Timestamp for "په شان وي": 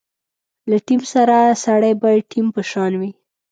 2.55-3.11